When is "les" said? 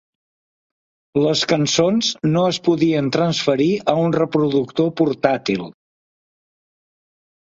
1.25-1.43